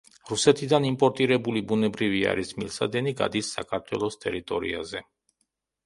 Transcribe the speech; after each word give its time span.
რუსეთიდან 0.29 0.87
იმპორტირებული 0.87 1.63
ბუნებრივი 1.73 2.23
აირის 2.31 2.55
მილსადენი 2.63 3.17
გადის 3.23 3.55
საქართველოს 3.59 4.23
ტერიტორიაზე. 4.27 5.09